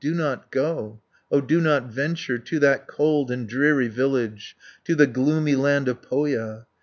[0.03, 0.99] "Do not go,
[1.29, 5.87] O do not venture To that cold and dreary village, 190 To the gloomy land
[5.87, 6.65] of Pohja.